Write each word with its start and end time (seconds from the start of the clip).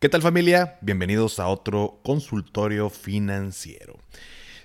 ¿Qué 0.00 0.08
tal 0.08 0.22
familia? 0.22 0.78
Bienvenidos 0.80 1.40
a 1.40 1.48
otro 1.48 1.98
consultorio 2.04 2.88
financiero. 2.88 3.98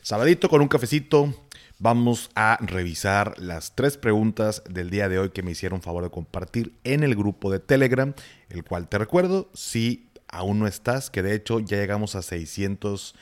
Sabadito 0.03 0.47
con 0.47 0.61
un 0.61 0.67
cafecito, 0.67 1.33
vamos 1.79 2.29
a 2.35 2.59
revisar 2.61 3.33
las 3.39 3.73
tres 3.73 3.97
preguntas 3.97 4.61
del 4.69 4.91
día 4.91 5.09
de 5.09 5.17
hoy 5.17 5.31
que 5.31 5.41
me 5.41 5.49
hicieron 5.49 5.81
favor 5.81 6.03
de 6.03 6.11
compartir 6.11 6.75
en 6.83 7.01
el 7.01 7.15
grupo 7.15 7.51
de 7.51 7.57
Telegram, 7.57 8.13
el 8.49 8.63
cual 8.63 8.87
te 8.87 8.99
recuerdo, 8.99 9.49
si 9.55 10.07
aún 10.27 10.59
no 10.59 10.67
estás, 10.67 11.09
que 11.09 11.23
de 11.23 11.33
hecho 11.33 11.59
ya 11.59 11.77
llegamos 11.77 12.13
a 12.13 12.21
600 12.21 13.15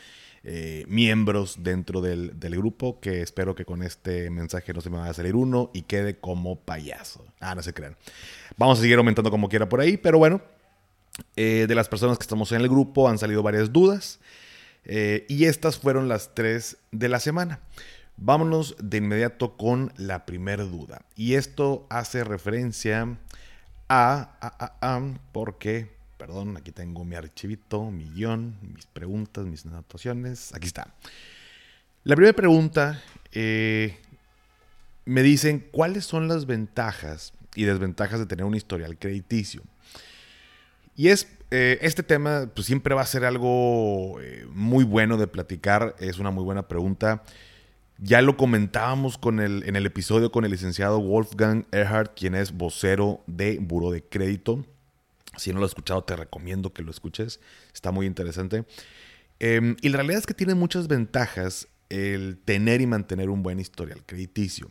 eh, 0.43 0.83
miembros 0.89 1.63
dentro 1.63 2.01
del, 2.01 2.37
del, 2.37 2.57
grupo, 2.57 2.99
que 2.99 3.21
espero 3.21 3.55
que 3.55 3.63
con 3.63 3.83
este 3.83 4.29
mensaje 4.31 4.73
no 4.73 4.81
se 4.81 4.89
me 4.89 4.97
vaya 4.97 5.11
a 5.11 5.13
salir 5.13 5.37
uno 5.37 5.71
y 5.73 5.83
quede 5.83 6.19
como 6.19 6.59
payaso. 6.59 7.25
Ah, 7.39 7.55
no 7.55 7.63
se 7.63 7.73
crean. 7.73 7.95
Vamos 8.57 8.79
a 8.79 8.81
seguir 8.81 8.97
aumentando 8.97 9.31
como 9.31 9.47
quiera 9.47 9.69
por 9.69 9.79
ahí, 9.79 9.95
pero 9.95 10.17
bueno, 10.17 10.41
eh, 11.43 11.65
de 11.65 11.73
las 11.73 11.89
personas 11.89 12.19
que 12.19 12.21
estamos 12.21 12.51
en 12.51 12.61
el 12.61 12.69
grupo 12.69 13.09
han 13.09 13.17
salido 13.17 13.41
varias 13.41 13.73
dudas 13.73 14.19
eh, 14.85 15.25
y 15.27 15.45
estas 15.45 15.79
fueron 15.79 16.07
las 16.07 16.35
tres 16.35 16.77
de 16.91 17.09
la 17.09 17.19
semana. 17.19 17.61
Vámonos 18.15 18.75
de 18.77 18.97
inmediato 18.97 19.57
con 19.57 19.91
la 19.97 20.27
primera 20.27 20.63
duda. 20.65 21.01
Y 21.15 21.33
esto 21.33 21.87
hace 21.89 22.23
referencia 22.23 23.17
a, 23.89 25.09
porque, 25.31 25.89
perdón, 26.19 26.57
aquí 26.57 26.71
tengo 26.71 27.03
mi 27.05 27.15
archivito, 27.15 27.89
mi 27.89 28.03
guion, 28.11 28.55
mis 28.75 28.85
preguntas, 28.85 29.43
mis 29.47 29.65
anotaciones. 29.65 30.53
Aquí 30.53 30.67
está. 30.67 30.93
La 32.03 32.15
primera 32.15 32.35
pregunta, 32.35 33.01
eh, 33.31 33.97
me 35.05 35.23
dicen 35.23 35.67
cuáles 35.71 36.05
son 36.05 36.27
las 36.27 36.45
ventajas 36.45 37.33
y 37.55 37.63
desventajas 37.63 38.19
de 38.19 38.27
tener 38.27 38.45
un 38.45 38.53
historial 38.53 38.99
crediticio. 38.99 39.63
Y 40.95 41.09
es, 41.09 41.27
eh, 41.51 41.79
este 41.81 42.03
tema 42.03 42.49
pues, 42.53 42.67
siempre 42.67 42.95
va 42.95 43.01
a 43.01 43.05
ser 43.05 43.25
algo 43.25 44.19
eh, 44.21 44.45
muy 44.53 44.83
bueno 44.83 45.17
de 45.17 45.27
platicar, 45.27 45.95
es 45.99 46.19
una 46.19 46.31
muy 46.31 46.43
buena 46.43 46.67
pregunta. 46.67 47.23
Ya 47.97 48.21
lo 48.21 48.35
comentábamos 48.35 49.17
con 49.17 49.39
el, 49.39 49.63
en 49.67 49.75
el 49.75 49.85
episodio 49.85 50.31
con 50.31 50.43
el 50.43 50.51
licenciado 50.51 50.99
Wolfgang 50.99 51.65
Erhardt, 51.71 52.17
quien 52.17 52.33
es 52.33 52.51
vocero 52.51 53.23
de 53.27 53.59
Buro 53.59 53.91
de 53.91 54.03
Crédito. 54.03 54.65
Si 55.37 55.53
no 55.53 55.59
lo 55.59 55.65
has 55.65 55.71
escuchado, 55.71 56.03
te 56.03 56.15
recomiendo 56.15 56.73
que 56.73 56.81
lo 56.81 56.91
escuches. 56.91 57.39
Está 57.73 57.91
muy 57.91 58.05
interesante. 58.07 58.65
Eh, 59.39 59.75
y 59.81 59.89
la 59.89 59.97
realidad 59.97 60.19
es 60.19 60.25
que 60.25 60.33
tiene 60.33 60.55
muchas 60.55 60.87
ventajas 60.87 61.67
el 61.89 62.37
tener 62.43 62.81
y 62.81 62.87
mantener 62.87 63.29
un 63.29 63.43
buen 63.43 63.59
historial 63.59 64.03
crediticio. 64.05 64.69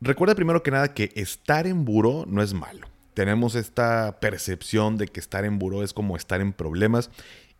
Recuerda 0.00 0.34
primero 0.34 0.62
que 0.62 0.70
nada 0.70 0.94
que 0.94 1.12
estar 1.14 1.66
en 1.66 1.84
buro 1.84 2.24
no 2.26 2.42
es 2.42 2.54
malo 2.54 2.86
tenemos 3.20 3.54
esta 3.54 4.18
percepción 4.18 4.96
de 4.96 5.06
que 5.06 5.20
estar 5.20 5.44
en 5.44 5.58
buró 5.58 5.82
es 5.82 5.92
como 5.92 6.16
estar 6.16 6.40
en 6.40 6.54
problemas. 6.54 7.10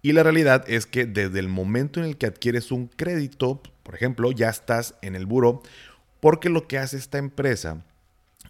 Y 0.01 0.13
la 0.13 0.23
realidad 0.23 0.65
es 0.67 0.87
que 0.87 1.05
desde 1.05 1.39
el 1.39 1.49
momento 1.49 2.01
en 2.01 2.07
el 2.07 2.17
que 2.17 2.25
adquieres 2.25 2.73
un 2.73 2.87
crédito, 2.87 3.61
por 3.83 3.95
ejemplo, 3.95 4.33
ya 4.33 4.49
estás 4.49 4.95
en 5.03 5.15
el 5.15 5.27
buró, 5.27 5.63
porque 6.19 6.49
lo 6.49 6.67
que 6.67 6.79
hace 6.79 6.97
esta 6.97 7.19
empresa 7.19 7.85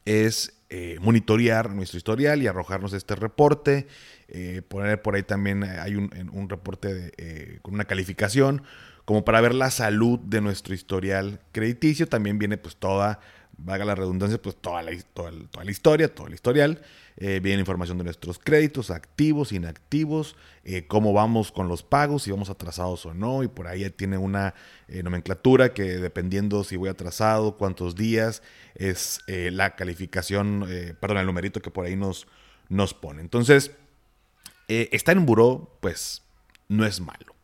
es 0.05 0.53
eh, 0.69 0.98
monitorear 1.00 1.75
nuestro 1.75 1.98
historial 1.98 2.44
y 2.44 2.47
arrojarnos 2.47 2.92
este 2.92 3.16
reporte. 3.16 3.88
Eh, 4.28 4.62
poner 4.69 5.03
por 5.03 5.16
ahí 5.16 5.25
también 5.25 5.64
hay 5.64 5.97
un, 5.97 6.48
reporte 6.48 7.11
eh, 7.16 7.58
con 7.62 7.75
una 7.75 7.86
calificación, 7.86 8.62
como 9.05 9.25
para 9.25 9.41
ver 9.41 9.56
la 9.56 9.72
salud 9.72 10.20
de 10.20 10.41
nuestro 10.41 10.75
historial 10.75 11.41
crediticio. 11.50 12.06
También 12.06 12.38
viene 12.38 12.56
pues 12.56 12.77
toda 12.77 13.19
valga 13.64 13.84
la 13.84 13.94
redundancia, 13.94 14.41
pues 14.41 14.56
toda 14.56 14.83
la, 14.83 14.92
toda, 15.14 15.33
la 15.33 15.70
historia, 15.70 16.12
todo 16.14 16.27
el 16.27 16.34
historial. 16.34 16.83
Eh, 17.16 17.41
viene 17.43 17.60
información 17.60 17.98
de 17.98 18.04
nuestros 18.04 18.38
créditos, 18.38 18.91
activos, 18.91 19.53
inactivos, 19.53 20.37
eh, 20.65 20.87
cómo 20.87 21.12
vamos 21.12 21.53
con 21.53 21.69
los 21.69 21.82
pagos, 21.82 22.22
si 22.22 22.31
vamos 22.31 22.48
atrasados 22.48 23.04
o 23.04 23.12
no, 23.12 23.43
y 23.43 23.48
por 23.48 23.66
ahí 23.66 23.88
tiene 23.91 24.16
una 24.16 24.54
eh, 24.88 25.03
nomenclatura 25.03 25.75
que 25.75 25.98
dependiendo 25.98 26.65
si 26.65 26.76
voy 26.76 26.88
atrasado, 26.88 27.59
cuántos 27.59 27.94
días, 27.94 28.43
es 28.75 29.21
la 29.26 29.77
calificación, 29.77 30.66
perdón, 31.00 31.19
el 31.19 31.27
numerito 31.27 31.60
que 31.60 31.71
por 31.71 31.84
ahí 31.84 31.97
nos, 31.97 32.27
nos 32.71 32.94
pone. 32.94 33.21
Entonces, 33.21 33.72
estar 34.69 35.16
en 35.16 35.27
buró, 35.27 35.77
pues 35.81 36.22
no 36.69 36.87
es 36.87 37.00
malo. 37.00 37.34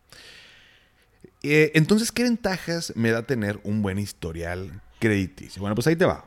entonces, 1.42 2.12
¿qué 2.12 2.22
ventajas 2.22 2.94
me 2.96 3.10
da 3.10 3.26
tener 3.26 3.60
un 3.64 3.82
buen 3.82 3.98
historial 3.98 4.80
crediticio. 4.98 5.60
Bueno, 5.60 5.74
pues 5.74 5.86
ahí 5.86 5.96
te 5.96 6.04
va. 6.04 6.24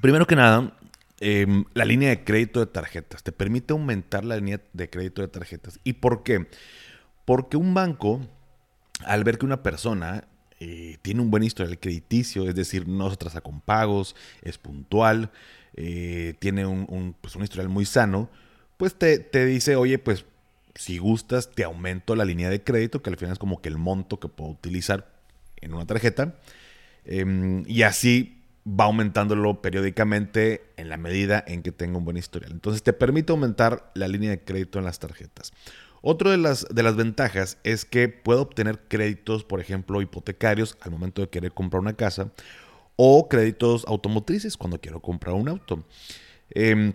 Primero 0.00 0.26
que 0.26 0.36
nada, 0.36 0.72
em, 1.20 1.64
la 1.74 1.84
línea 1.84 2.10
de 2.10 2.24
crédito 2.24 2.60
de 2.60 2.66
tarjetas. 2.66 3.22
Te 3.22 3.32
permite 3.32 3.72
aumentar 3.72 4.24
la 4.24 4.36
línea 4.36 4.60
de 4.72 4.90
crédito 4.90 5.22
de 5.22 5.28
tarjetas. 5.28 5.80
¿Y 5.84 5.94
por 5.94 6.22
qué? 6.22 6.46
Porque 7.24 7.56
un 7.56 7.74
banco, 7.74 8.20
al 9.04 9.24
ver 9.24 9.38
que 9.38 9.46
una 9.46 9.62
persona 9.62 10.24
eh, 10.60 10.98
tiene 11.02 11.20
un 11.20 11.30
buen 11.30 11.42
historial 11.42 11.78
crediticio, 11.78 12.48
es 12.48 12.54
decir, 12.54 12.88
no 12.88 13.08
se 13.08 13.14
atrasa 13.14 13.40
con 13.40 13.60
pagos, 13.60 14.16
es 14.42 14.58
puntual, 14.58 15.30
eh, 15.74 16.34
tiene 16.38 16.66
un, 16.66 17.14
pues 17.20 17.36
un, 17.36 17.42
historial 17.42 17.68
muy 17.68 17.84
sano, 17.84 18.30
pues 18.76 18.94
te, 18.94 19.18
te 19.18 19.44
dice, 19.44 19.76
oye, 19.76 19.98
pues 19.98 20.24
si 20.74 20.98
gustas, 20.98 21.50
te 21.50 21.64
aumento 21.64 22.14
la 22.16 22.24
línea 22.24 22.50
de 22.50 22.62
crédito, 22.62 23.02
que 23.02 23.10
al 23.10 23.16
final 23.16 23.32
es 23.32 23.38
como 23.38 23.60
que 23.60 23.68
el 23.68 23.78
monto 23.78 24.20
que 24.20 24.28
puedo 24.28 24.50
utilizar 24.50 25.06
en 25.56 25.74
una 25.74 25.86
tarjeta. 25.86 26.34
Em, 27.06 27.64
y 27.66 27.82
así 27.82 28.42
va 28.66 28.84
aumentándolo 28.84 29.62
periódicamente 29.62 30.64
en 30.76 30.88
la 30.88 30.96
medida 30.96 31.42
en 31.46 31.62
que 31.62 31.70
tenga 31.72 31.98
un 31.98 32.04
buen 32.04 32.16
historial. 32.16 32.52
Entonces 32.52 32.82
te 32.82 32.92
permite 32.92 33.32
aumentar 33.32 33.90
la 33.94 34.08
línea 34.08 34.30
de 34.30 34.40
crédito 34.40 34.78
en 34.78 34.84
las 34.84 34.98
tarjetas. 34.98 35.52
Otra 36.02 36.30
de 36.30 36.36
las, 36.36 36.66
de 36.68 36.82
las 36.82 36.96
ventajas 36.96 37.58
es 37.64 37.84
que 37.84 38.08
puedo 38.08 38.42
obtener 38.42 38.80
créditos, 38.88 39.44
por 39.44 39.60
ejemplo, 39.60 40.02
hipotecarios 40.02 40.76
al 40.80 40.90
momento 40.90 41.22
de 41.22 41.28
querer 41.28 41.52
comprar 41.52 41.80
una 41.80 41.94
casa 41.94 42.32
o 42.96 43.28
créditos 43.28 43.84
automotrices 43.86 44.56
cuando 44.56 44.80
quiero 44.80 45.00
comprar 45.00 45.34
un 45.34 45.48
auto. 45.48 45.84
Em, 46.50 46.92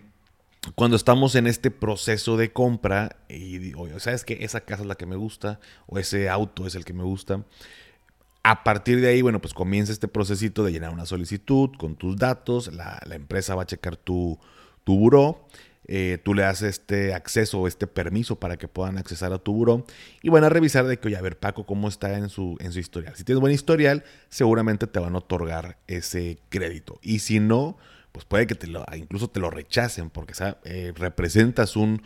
cuando 0.76 0.96
estamos 0.96 1.36
en 1.36 1.48
este 1.48 1.72
proceso 1.72 2.38
de 2.38 2.52
compra 2.52 3.18
y 3.28 3.58
digo, 3.58 3.88
¿sabes 4.00 4.24
que 4.24 4.44
Esa 4.44 4.62
casa 4.62 4.84
es 4.84 4.88
la 4.88 4.96
que 4.96 5.06
me 5.06 5.16
gusta 5.16 5.60
o 5.88 5.98
ese 5.98 6.30
auto 6.30 6.68
es 6.68 6.76
el 6.76 6.86
que 6.86 6.94
me 6.94 7.04
gusta. 7.04 7.44
A 8.44 8.64
partir 8.64 9.02
de 9.02 9.10
ahí, 9.10 9.22
bueno, 9.22 9.40
pues 9.40 9.54
comienza 9.54 9.92
este 9.92 10.08
procesito 10.08 10.64
de 10.64 10.72
llenar 10.72 10.92
una 10.92 11.06
solicitud 11.06 11.70
con 11.78 11.96
tus 11.96 12.18
datos, 12.18 12.74
la, 12.74 13.00
empresa 13.12 13.54
va 13.54 13.64
a 13.64 13.68
checar 13.68 13.98
tu, 13.98 14.40
tu 14.84 14.98
buró, 14.98 15.46
eh, 15.88 16.18
tú 16.24 16.34
le 16.34 16.42
das 16.42 16.64
este 16.64 17.14
acceso 17.14 17.60
o 17.60 17.68
este 17.68 17.86
permiso 17.86 18.40
para 18.40 18.58
que 18.58 18.68
puedan 18.68 18.98
accesar 18.98 19.34
a 19.34 19.38
tu 19.38 19.54
buró 19.54 19.86
y 20.24 20.30
van 20.30 20.44
a 20.44 20.50
revisar 20.50 20.88
de 20.88 20.98
que, 20.98 21.10
oye, 21.10 21.18
a 21.18 21.22
ver, 21.22 21.38
Paco, 21.38 21.66
cómo 21.66 21.88
está 21.88 22.18
en 22.18 22.30
su, 22.30 22.58
en 22.60 22.72
su 22.72 22.80
historial. 22.80 23.16
Si 23.16 23.24
tienes 23.24 23.42
buen 23.42 23.54
historial, 23.54 24.04
seguramente 24.30 24.88
te 24.88 25.00
van 25.00 25.14
a 25.14 25.20
otorgar 25.20 25.78
ese 25.88 26.40
crédito. 26.50 27.00
Y 27.04 27.20
si 27.20 27.40
no, 27.40 27.78
pues 28.12 28.26
puede 28.26 28.48
que 28.48 28.56
te 28.56 28.68
lo, 28.68 28.86
incluso 28.96 29.30
te 29.30 29.40
lo 29.40 29.52
rechacen 29.52 30.10
porque 30.10 30.34
eh, 30.64 30.94
representas 30.96 31.76
un, 31.76 32.02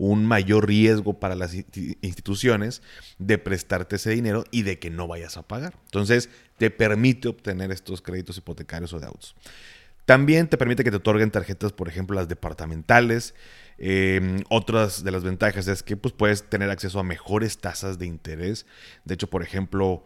un 0.00 0.24
mayor 0.24 0.66
riesgo 0.66 1.20
para 1.20 1.34
las 1.34 1.54
instituciones 1.54 2.80
de 3.18 3.36
prestarte 3.36 3.96
ese 3.96 4.10
dinero 4.10 4.44
y 4.50 4.62
de 4.62 4.78
que 4.78 4.88
no 4.88 5.06
vayas 5.06 5.36
a 5.36 5.42
pagar. 5.42 5.74
Entonces, 5.84 6.30
te 6.56 6.70
permite 6.70 7.28
obtener 7.28 7.70
estos 7.70 8.00
créditos 8.00 8.38
hipotecarios 8.38 8.94
o 8.94 8.98
de 8.98 9.06
autos. 9.06 9.36
También 10.06 10.48
te 10.48 10.56
permite 10.56 10.84
que 10.84 10.90
te 10.90 10.96
otorguen 10.96 11.30
tarjetas, 11.30 11.72
por 11.72 11.86
ejemplo, 11.86 12.16
las 12.16 12.28
departamentales. 12.28 13.34
Em, 13.76 14.42
otras 14.48 15.04
de 15.04 15.10
las 15.10 15.22
ventajas 15.22 15.68
es 15.68 15.82
que 15.82 15.98
pues, 15.98 16.14
puedes 16.14 16.44
tener 16.44 16.70
acceso 16.70 16.98
a 16.98 17.02
mejores 17.02 17.58
tasas 17.58 17.98
de 17.98 18.06
interés. 18.06 18.64
De 19.04 19.14
hecho, 19.14 19.28
por 19.28 19.42
ejemplo, 19.42 20.02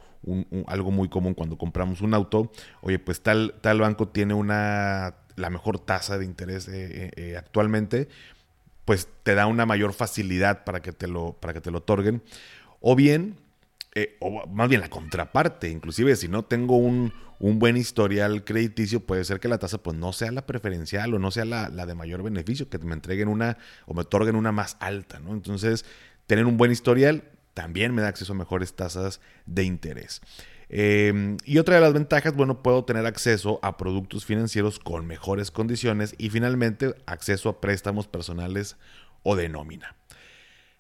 algo 0.67 0.91
muy 0.91 1.09
común 1.09 1.35
cuando 1.35 1.57
compramos 1.57 2.01
un 2.01 2.15
auto, 2.15 2.51
oye, 2.81 2.99
pues 2.99 3.21
tal, 3.21 3.55
tal 3.61 3.79
banco 3.79 4.09
tiene 4.09 4.35
una, 4.35 5.15
la 5.37 5.51
mejor 5.51 5.79
tasa 5.79 6.19
de 6.19 6.25
interés 6.25 6.69
eh, 6.69 6.73
eh, 6.75 7.11
eh, 7.17 7.37
actualmente, 7.37 8.09
pues 8.85 9.09
te 9.23 9.35
da 9.35 9.47
una 9.47 9.67
mayor 9.67 9.93
facilidad 9.93 10.65
para 10.65 10.81
que 10.81 10.93
te 10.93 11.09
lo, 11.09 11.33
para 11.33 11.53
que 11.55 11.61
te 11.61 11.71
lo 11.71 11.79
otorguen. 11.79 12.23
O 12.81 12.95
bien, 12.95 13.37
eh, 13.95 14.17
o 14.21 14.47
más 14.47 14.69
bien 14.69 14.81
la 14.81 14.91
contraparte, 14.91 15.71
inclusive 15.71 16.17
si 16.17 16.29
no 16.29 16.45
tengo 16.45 16.77
un, 16.77 17.13
buen 17.39 17.77
historial 17.77 18.43
crediticio, 18.43 19.01
puede 19.01 19.23
ser 19.25 19.39
que 19.39 19.49
la 19.49 19.59
tasa 19.59 19.77
pues 19.77 19.97
no 19.99 20.15
sea 20.15 20.33
la 20.33 20.47
preferencial 20.47 21.13
o 21.13 21.19
no 21.19 21.31
sea 21.31 21.45
la, 21.45 21.69
de 21.69 21.95
mayor 21.95 22.23
beneficio, 22.23 22.71
que 22.71 22.79
me 22.79 22.95
entreguen 22.95 23.29
una 23.29 23.59
o 23.85 23.93
me 23.93 24.01
otorguen 24.01 24.35
una 24.35 24.51
más 24.51 24.79
alta, 24.81 25.21
¿no? 25.21 25.33
Entonces, 25.33 25.85
tener 26.27 26.47
un 26.47 26.57
buen 26.57 26.73
historial 26.73 27.25
también 27.53 27.95
me 27.95 28.01
da 28.01 28.09
acceso 28.09 28.33
a 28.33 28.37
mejores 28.37 28.75
tasas 28.75 29.21
de 29.45 29.65
interés. 29.65 30.23
Em, 30.77 31.37
y 31.45 31.59
otra 31.59 31.77
de 31.77 31.81
las 31.83 31.93
ventajas, 31.93 32.35
bueno, 32.35 32.61
puedo 32.61 32.85
tener 32.85 33.07
acceso 33.07 33.61
a 33.63 33.77
productos 33.77 34.25
financieros 34.25 34.81
con 34.81 35.07
mejores 35.07 35.53
condiciones 35.53 36.17
y 36.19 36.31
finalmente 36.31 36.97
acceso 37.07 37.49
a 37.49 37.61
préstamos 37.61 38.09
personales 38.09 38.77
o 39.23 39.37
de 39.37 39.49
nómina. 39.49 39.95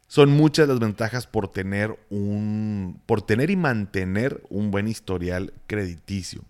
Son 0.08 0.30
muchas 0.30 0.66
las 0.66 0.80
ventajas 0.80 1.28
por 1.28 1.46
tener 1.46 1.96
un, 2.10 3.00
por 3.06 3.22
tener 3.22 3.50
y 3.50 3.56
mantener 3.56 4.42
un 4.48 4.72
buen 4.72 4.88
historial 4.88 5.52
crediticio. 5.68 6.42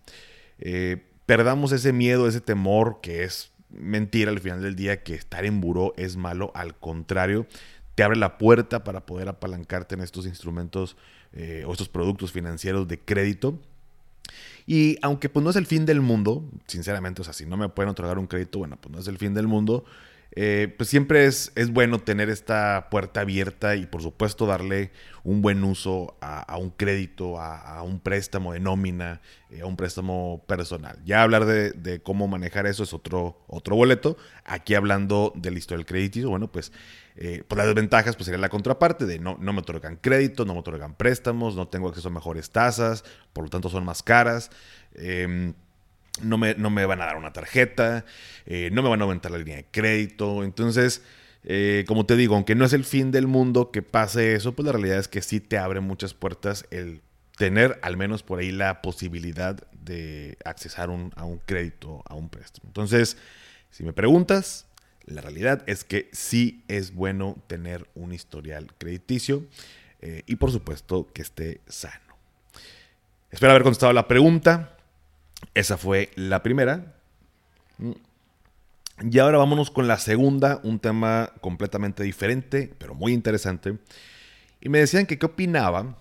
Eh, 0.59 1.05
perdamos 1.27 1.73
ese 1.73 1.93
miedo, 1.93 2.27
ese 2.27 2.41
temor 2.41 3.01
que 3.03 3.25
es 3.25 3.53
mentira 3.69 4.31
al 4.31 4.41
final 4.41 4.63
del 4.63 4.75
día 4.75 5.03
que 5.03 5.17
estar 5.17 5.45
en 5.45 5.61
buró 5.61 5.93
es 5.99 6.17
malo. 6.17 6.51
Al 6.55 6.79
contrario, 6.79 7.47
te 7.95 8.05
abre 8.05 8.17
la 8.17 8.39
puerta 8.39 8.85
para 8.85 9.05
poder 9.05 9.29
apalancarte 9.29 9.97
en 9.97 10.01
estos 10.01 10.25
instrumentos 10.25 10.97
eh, 11.35 11.65
o 11.67 11.73
estos 11.73 11.89
productos 11.89 12.33
financieros 12.33 12.89
de 12.89 12.99
crédito. 12.99 13.59
Y 14.67 14.97
aunque 15.03 15.29
pues 15.29 15.45
no 15.45 15.51
es 15.51 15.57
el 15.57 15.67
fin 15.67 15.85
del 15.85 16.01
mundo, 16.01 16.49
sinceramente, 16.67 17.21
o 17.21 17.25
sea, 17.25 17.35
si 17.35 17.45
no 17.45 17.57
me 17.57 17.69
pueden 17.69 17.91
otorgar 17.91 18.19
un 18.19 18.27
crédito, 18.27 18.61
bueno, 18.61 18.79
pues 18.81 18.93
no 18.93 19.01
es 19.01 19.09
el 19.09 19.19
fin 19.19 19.35
del 19.35 19.47
mundo. 19.47 19.85
Eh, 20.37 20.75
pues 20.77 20.89
siempre 20.89 21.27
es, 21.27 21.53
es, 21.55 21.71
bueno 21.71 22.01
tener 22.01 22.29
esta 22.29 22.89
puerta 22.91 23.21
abierta 23.21 23.77
y 23.77 23.87
por 23.87 24.03
supuesto 24.03 24.47
darle 24.47 24.91
un 25.23 25.43
buen 25.43 25.63
uso 25.63 26.17
a, 26.21 26.57
un 26.59 26.71
crédito, 26.71 27.39
a, 27.39 27.81
un 27.85 28.01
préstamo 28.01 28.53
de 28.53 28.59
nómina, 28.59 29.21
eh, 29.51 29.61
a 29.61 29.67
un 29.67 29.77
préstamo 29.77 30.43
personal. 30.49 30.99
Ya 31.05 31.23
hablar 31.23 31.45
de, 31.45 32.01
cómo 32.03 32.27
manejar 32.27 32.67
eso 32.67 32.83
es 32.83 32.93
otro, 32.93 33.45
otro 33.47 33.77
boleto. 33.77 34.17
Aquí 34.45 34.75
hablando 34.75 35.33
del 35.37 35.55
listo 35.55 35.77
del 35.77 35.87
crediticio, 35.87 36.31
bueno, 36.31 36.51
pues, 36.51 36.73
eh, 37.17 37.45
las 37.49 37.67
desventajas 37.67 38.17
pues 38.17 38.27
sería 38.27 38.41
la 38.41 38.49
contraparte 38.49 39.07
de 39.07 39.21
no, 39.21 39.37
no 39.41 39.53
me 39.53 39.61
otorgan 39.61 39.97
crédito, 39.97 40.45
no 40.45 40.55
me 40.55 40.61
otorgan 40.61 40.95
préstamos, 40.95 41.55
no 41.55 41.69
tengo 41.69 41.89
acceso 41.89 42.09
a 42.09 42.11
mejores 42.11 42.51
tasas, 42.51 43.05
por 43.33 43.45
lo 43.45 43.51
tanto 43.51 43.69
son 43.69 43.85
más 43.85 44.03
caras. 44.03 44.51
Em, 44.95 45.55
no 46.23 46.39
me, 46.39 46.55
no 46.55 46.71
me 46.71 46.87
van 46.87 47.01
a 47.03 47.07
dar 47.07 47.17
una 47.17 47.33
tarjeta, 47.33 48.05
eh, 48.47 48.71
no 48.73 48.83
me 48.83 48.89
van 48.89 49.01
a 49.01 49.05
aumentar 49.05 49.31
la 49.33 49.39
línea 49.39 49.57
de 49.57 49.67
crédito. 49.71 50.45
Entonces, 50.45 51.03
eh, 51.45 51.85
como 51.87 52.07
te 52.07 52.17
digo, 52.17 52.35
aunque 52.35 52.55
no 52.55 52.65
es 52.65 52.73
el 52.73 52.85
fin 52.85 53.11
del 53.11 53.27
mundo 53.27 53.71
que 53.71 53.83
pase 53.83 54.35
eso, 54.35 54.53
pues 54.55 54.67
la 54.67 54.73
realidad 54.73 54.99
es 54.99 55.09
que 55.09 55.23
sí 55.23 55.41
te 55.41 55.59
abre 55.59 55.81
muchas 55.81 56.15
puertas 56.15 56.67
el 56.71 57.03
tener 57.37 57.79
al 57.83 57.97
menos 57.97 58.23
por 58.23 58.39
ahí 58.39 58.53
la 58.53 58.81
posibilidad 58.81 59.57
de 59.73 60.39
accesar 60.45 60.89
a 60.89 61.25
un 61.25 61.41
crédito, 61.47 62.03
a 62.09 62.15
un 62.15 62.29
préstamo. 62.29 62.69
Entonces, 62.69 63.17
si 63.71 63.83
me 63.83 63.93
preguntas, 63.93 64.67
la 65.07 65.21
realidad 65.21 65.63
es 65.67 65.85
que 65.85 66.09
sí 66.13 66.65
es 66.69 66.95
bueno 66.95 67.37
tener 67.47 67.89
un 67.95 68.13
historial 68.13 68.73
crediticio 68.79 69.45
eh, 70.01 70.23
y 70.27 70.37
por 70.37 70.51
supuesto 70.51 71.09
que 71.13 71.23
esté 71.23 71.61
sano. 71.67 72.17
Espero 73.31 73.51
haber 73.51 73.63
contestado 73.63 73.93
la 73.93 74.07
pregunta. 74.07 74.77
Esa 75.55 75.77
fue 75.77 76.11
la 76.15 76.43
primera. 76.43 76.95
Y 79.03 79.19
ahora 79.19 79.39
vámonos 79.39 79.71
con 79.71 79.89
la 79.89 79.99
segunda, 79.99 80.61
un 80.63 80.79
tema 80.79 81.33
completamente 81.41 82.05
diferente, 82.05 82.73
pero 82.79 82.95
muy 82.95 83.13
interesante. 83.13 83.79
Y 84.61 84.69
me 84.69 84.79
decían 84.79 85.07
que 85.07 85.19
qué 85.19 85.27
opinaba, 85.27 85.99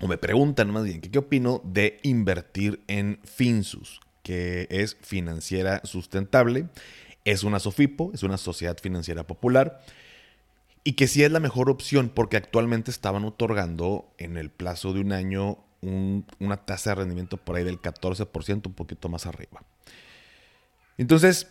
o 0.00 0.06
me 0.06 0.16
preguntan 0.16 0.70
más 0.70 0.84
bien, 0.84 1.00
que 1.00 1.10
qué 1.10 1.18
opino 1.18 1.60
de 1.64 1.98
invertir 2.02 2.82
en 2.86 3.18
Finsus, 3.24 4.00
que 4.22 4.68
es 4.70 4.96
financiera 5.02 5.80
sustentable. 5.84 6.68
Es 7.24 7.44
una 7.44 7.58
SOFIPO, 7.58 8.12
es 8.14 8.22
una 8.22 8.36
sociedad 8.36 8.78
financiera 8.78 9.26
popular. 9.26 9.82
Y 10.82 10.94
que 10.94 11.06
sí 11.06 11.22
es 11.22 11.30
la 11.30 11.40
mejor 11.40 11.68
opción 11.68 12.08
porque 12.08 12.36
actualmente 12.36 12.90
estaban 12.90 13.24
otorgando 13.24 14.12
en 14.18 14.36
el 14.36 14.50
plazo 14.50 14.92
de 14.92 15.00
un 15.00 15.12
año 15.12 15.58
una 15.82 16.56
tasa 16.58 16.90
de 16.90 16.96
rendimiento 16.96 17.36
por 17.36 17.56
ahí 17.56 17.64
del 17.64 17.80
14%, 17.80 18.66
un 18.66 18.74
poquito 18.74 19.08
más 19.08 19.26
arriba. 19.26 19.62
Entonces, 20.98 21.48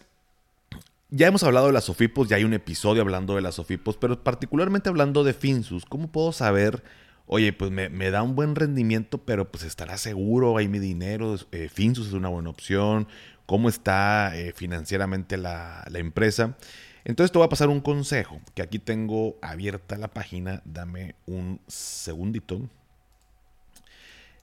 ya 1.10 1.28
hemos 1.28 1.44
hablado 1.44 1.68
de 1.68 1.74
las 1.74 1.86
SOFIPOS, 1.86 2.30
ya 2.30 2.36
hay 2.36 2.44
un 2.44 2.54
episodio 2.54 3.02
hablando 3.02 3.36
de 3.36 3.42
las 3.42 3.56
SOFIPOS, 3.56 3.98
pero 3.98 4.24
particularmente 4.24 4.90
hablando 4.90 5.24
de 5.24 5.34
Finsus, 5.34 5.86
¿cómo 5.86 6.12
puedo 6.12 6.32
saber, 6.32 6.84
oye, 7.32 7.54
pues 7.54 7.70
me, 7.70 8.10
da 8.10 8.24
un 8.24 8.36
buen 8.36 8.56
rendimiento, 8.56 9.20
pero 9.20 9.52
pues 9.52 9.64
estará 9.64 9.98
seguro, 9.98 10.58
hay 10.58 10.68
mi 10.68 10.80
dinero, 10.80 11.36
eh, 11.52 11.70
Finsus 11.72 12.08
es 12.08 12.14
una 12.14 12.28
buena 12.28 12.50
opción, 12.50 13.08
cómo 13.46 13.70
está 13.70 14.36
eh, 14.36 14.52
financieramente 14.52 15.38
la, 15.38 15.86
la 15.90 16.00
empresa? 16.00 16.58
Entonces 17.06 17.32
te 17.32 17.38
voy 17.38 17.46
a 17.46 17.50
pasar 17.50 17.70
un 17.70 17.82
consejo, 17.82 18.42
que 18.56 18.64
aquí 18.64 18.80
tengo 18.80 19.38
abierta 19.44 19.96
la 19.98 20.08
página, 20.10 20.64
dame 20.66 21.14
un 21.28 21.62
segundito. 21.68 22.68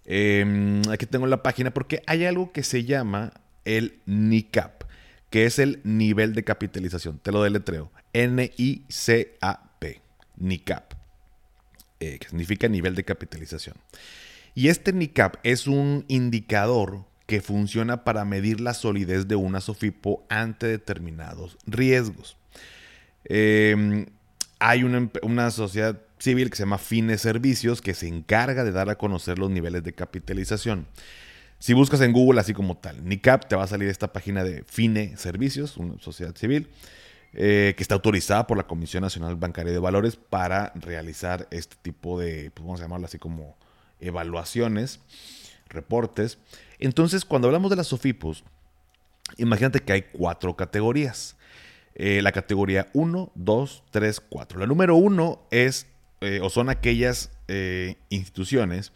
Em, 0.05 0.83
aquí 0.89 1.07
tengo 1.07 1.27
la 1.27 1.43
página 1.43 1.75
porque 1.75 2.03
hay 2.07 2.25
algo 2.25 2.53
que 2.53 2.63
se 2.63 2.85
llama 2.85 3.33
el 3.65 3.99
NICAP, 4.07 4.85
que 5.29 5.45
es 5.45 5.59
el 5.59 5.81
nivel 5.83 6.35
de 6.35 6.45
capitalización. 6.45 7.19
Te 7.19 7.33
lo 7.33 7.43
deletreo. 7.43 7.91
N-I-C-A-P. 8.13 10.01
NICAP. 10.37 10.96
Eh, 11.99 12.19
que 12.19 12.29
significa 12.29 12.69
nivel 12.69 12.95
de 12.95 13.05
capitalización. 13.05 13.77
Y 14.55 14.69
este 14.69 14.93
NICAP 14.93 15.37
es 15.43 15.67
un 15.67 16.05
indicador 16.09 17.05
que 17.27 17.41
funciona 17.41 18.05
para 18.05 18.25
medir 18.25 18.61
la 18.61 18.75
solidez 18.75 19.29
de 19.29 19.37
una 19.37 19.61
SOFIPO 19.61 20.25
ante 20.29 20.67
determinados 20.67 21.57
riesgos. 21.67 22.37
Em, 23.25 24.07
hay 24.59 24.85
una, 24.85 25.11
una 25.23 25.51
sociedad 25.51 26.01
civil 26.19 26.51
que 26.51 26.57
se 26.57 26.63
llama 26.65 26.79
Fines 26.79 27.23
Servicios, 27.23 27.81
que 27.81 27.95
se 27.95 28.09
encarga 28.09 28.63
de 28.63 28.73
dar 28.73 28.91
a 28.91 28.97
conocer 28.97 29.39
los 29.39 29.51
niveles 29.51 29.83
de 29.83 29.93
capitalización. 29.93 30.87
Si 31.59 31.73
buscas 31.73 32.03
en 32.03 32.13
Google 32.13 32.41
así 32.41 32.53
como 32.53 32.77
tal, 32.77 33.09
NICAP, 33.09 33.49
te 33.49 33.57
va 33.57 33.65
a 33.65 33.69
salir 33.69 33.89
esta 33.89 34.13
página 34.13 34.45
de 34.45 34.65
Fine 34.65 35.17
Servicios, 35.17 35.79
una 35.79 35.99
sociedad 35.99 36.37
civil, 36.37 36.69
eh, 37.33 37.75
que 37.77 37.83
está 37.83 37.95
autorizada 37.95 38.47
por 38.47 38.57
la 38.57 38.67
Comisión 38.67 39.03
Nacional 39.03 39.37
Bancaria 39.37 39.73
de 39.73 39.79
Valores 39.79 40.17
para 40.17 40.73
realizar 40.75 41.47
este 41.51 41.77
tipo 41.83 42.19
de, 42.19 42.51
pues 42.53 42.65
vamos 42.65 42.81
a 42.81 42.85
llamarlo 42.85 43.07
así 43.07 43.19
como 43.19 43.57
evaluaciones, 44.01 45.01
reportes. 45.69 46.39
Entonces, 46.79 47.25
cuando 47.25 47.49
hablamos 47.49 47.71
de 47.71 47.77
las 47.77 47.89
SOFIPOS, 47.89 48.45
imagínate 49.37 49.81
que 49.81 49.93
hay 49.93 50.03
cuatro 50.03 50.57
categorías. 50.57 51.37
Eh, 51.95 52.21
la 52.23 52.33
categoría 52.33 52.89
1, 52.93 53.33
2, 53.35 53.85
3, 53.91 54.21
4. 54.21 54.61
La 54.61 54.67
número 54.67 54.97
1 54.97 55.49
es 55.51 55.87
eh, 56.21 56.41
o 56.43 56.51
son 56.51 56.69
aquellas 56.71 57.31
instituciones 58.09 58.93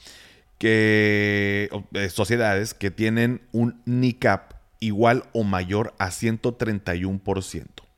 que, 0.59 1.71
sociedades 2.11 2.75
que 2.75 2.91
tienen 2.91 3.43
un 3.53 3.81
NICAP 3.87 4.53
igual 4.81 5.25
o 5.33 5.45
mayor 5.45 5.95
a 5.99 6.09
131%. 6.09 7.90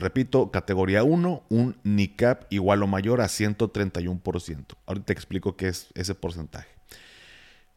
Repito, 0.00 0.50
categoría 0.50 1.04
1, 1.04 1.42
un 1.50 1.76
NICAP 1.84 2.50
igual 2.50 2.82
o 2.82 2.86
mayor 2.86 3.20
a 3.20 3.26
131%. 3.26 4.64
Ahorita 4.86 5.06
te 5.06 5.12
explico 5.12 5.56
qué 5.56 5.68
es 5.68 5.88
ese 5.94 6.14
porcentaje. 6.14 6.70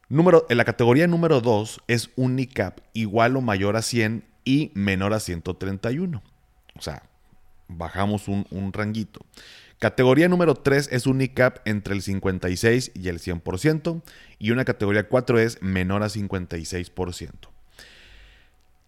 En 0.08 0.56
la 0.56 0.64
categoría 0.64 1.06
número 1.06 1.42
2 1.42 1.82
es 1.86 2.10
un 2.16 2.34
NICAP 2.36 2.78
igual 2.94 3.36
o 3.36 3.42
mayor 3.42 3.76
a 3.76 3.82
100 3.82 4.24
y 4.42 4.70
menor 4.72 5.12
a 5.12 5.20
131. 5.20 6.22
O 6.78 6.80
sea, 6.80 7.02
bajamos 7.68 8.26
un, 8.28 8.46
un 8.50 8.72
ranguito. 8.72 9.20
Categoría 9.78 10.26
número 10.28 10.54
3 10.54 10.88
es 10.92 11.06
un 11.06 11.18
NICAP 11.18 11.58
entre 11.66 11.94
el 11.94 12.00
56 12.00 12.92
y 12.94 13.08
el 13.08 13.18
100%. 13.18 14.02
Y 14.38 14.50
una 14.50 14.64
categoría 14.64 15.08
4 15.10 15.40
es 15.40 15.60
menor 15.60 16.02
a 16.02 16.06
56%. 16.06 17.53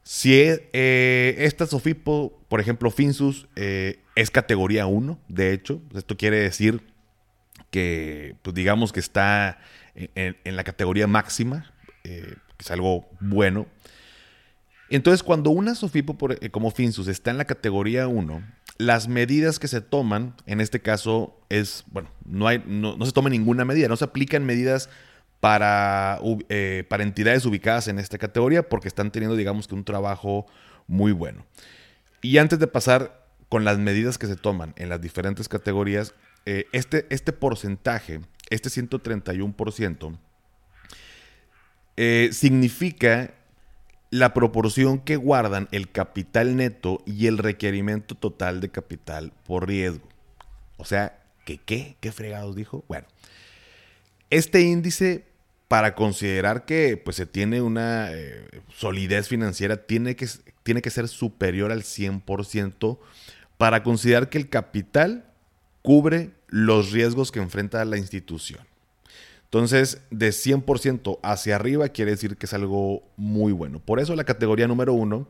Si 0.09 0.35
eh, 0.37 1.35
esta 1.37 1.67
Sofipo, 1.67 2.39
por 2.49 2.61
ejemplo, 2.61 2.93
Finsus, 2.93 3.49
eh, 3.57 3.99
es 4.15 4.31
categoría 4.31 4.87
1, 4.87 5.19
de 5.27 5.53
hecho, 5.53 5.83
esto 5.97 6.17
quiere 6.17 6.39
decir 6.39 6.81
que, 7.73 8.37
pues 8.43 8.55
digamos 8.55 8.93
que 8.93 9.01
está 9.01 9.59
en, 9.97 10.37
la 10.45 10.63
categoría 10.63 11.09
máxima, 11.09 11.75
eh, 12.05 12.37
que 12.57 12.63
es 12.63 12.71
algo 12.71 13.09
bueno. 13.19 13.67
Entonces, 14.91 15.25
cuando 15.25 15.51
una 15.51 15.75
Sofipo 15.75 16.17
como 16.53 16.71
Finsus 16.71 17.09
está 17.09 17.33
en 17.33 17.39
la 17.39 17.45
categoría 17.45 18.07
1, 18.07 18.45
las 18.79 19.09
medidas 19.09 19.59
que 19.59 19.67
se 19.67 19.81
toman, 19.81 20.37
en 20.47 20.61
este 20.61 20.79
caso, 20.79 21.37
es, 21.49 21.83
bueno, 21.89 22.11
no, 22.25 22.47
hay, 22.47 22.63
no, 22.65 23.05
se 23.05 23.11
toma 23.11 23.29
ninguna 23.29 23.65
medida, 23.65 23.89
no 23.89 23.97
se 23.97 24.05
aplican 24.05 24.47
medidas 24.47 24.89
para, 25.47 26.19
eh, 26.49 26.83
para 26.89 27.05
entidades 27.05 27.47
ubicadas 27.47 27.87
en 27.87 28.01
esta 28.01 28.19
categoría 28.19 28.69
porque 28.69 28.89
están 28.89 29.13
teniendo, 29.13 29.37
digamos 29.37 29.69
que, 29.69 29.77
un 29.77 29.85
trabajo 29.85 30.45
muy 30.89 31.13
bueno. 31.13 31.47
Y 32.21 32.39
antes 32.39 32.59
de 32.59 32.67
pasar 32.67 33.25
con 33.49 33.65
las 33.65 33.79
medidas 33.79 34.19
que 34.19 34.27
se 34.27 34.35
toman 34.35 34.75
en 34.77 34.89
las 34.89 35.01
diferentes 35.01 35.49
categorías, 35.49 36.15
eh, 36.47 36.67
este, 36.73 37.07
este 37.11 37.33
porcentaje, 37.33 38.23
este 38.51 38.71
131%, 38.71 40.19
eh, 41.97 42.31
significa 42.33 43.33
la 44.11 44.35
proporción 44.35 44.99
que 44.99 45.15
guardan 45.15 45.69
el 45.71 45.93
capital 45.93 46.57
neto 46.57 47.05
y 47.07 47.29
el 47.29 47.39
requerimiento 47.39 48.17
total 48.17 48.61
de 48.61 48.71
capital 48.71 49.33
por 49.47 49.69
riesgo. 49.69 50.09
O 50.77 50.85
sea, 50.85 51.23
¿qué 51.45 51.59
qué? 51.59 51.97
¿Qué 52.01 52.11
fregados 52.11 52.57
dijo? 52.57 52.85
Bueno, 52.89 53.07
este 54.29 54.63
índice 54.63 55.36
para 55.69 55.95
considerar 55.95 56.65
que 56.65 56.97
pues, 56.97 57.17
se 57.17 57.27
tiene 57.27 57.61
una 57.61 58.13
eh, 58.13 58.47
solidez 58.75 59.29
financiera 59.29 59.87
tiene 59.87 60.15
que, 60.17 60.29
tiene 60.63 60.83
que 60.83 60.91
ser 60.91 61.09
superior 61.09 61.73
al 61.73 61.83
100% 61.83 62.99
para 63.59 63.83
considerar 63.83 64.29
que 64.29 64.39
el 64.39 64.49
capital 64.49 65.25
cubre 65.83 66.31
los 66.49 66.93
riesgos 66.93 67.33
que 67.33 67.41
enfrenta 67.41 67.85
la 67.85 67.97
institución. 67.97 68.61
Entonces, 69.45 70.03
de 70.11 70.31
100% 70.31 71.21
hacia 71.23 71.55
arriba 71.55 71.89
quiere 71.89 72.11
decir 72.13 72.37
que 72.37 72.47
es 72.47 72.55
algo 72.55 73.03
muy 73.17 73.53
bueno. 73.53 73.79
Por 73.79 74.01
eso 74.01 74.15
la 74.17 74.25
categoría 74.25 74.67
número 74.67 74.93
uno, 74.93 75.29